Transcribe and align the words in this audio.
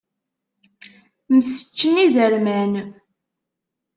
Mseččen 1.37 1.95
izerman. 2.05 2.73